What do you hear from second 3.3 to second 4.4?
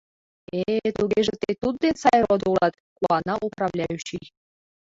управляющий.